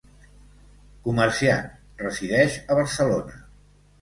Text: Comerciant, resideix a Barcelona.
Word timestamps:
Comerciant, 1.07 1.67
resideix 2.05 2.57
a 2.63 2.79
Barcelona. 2.81 3.39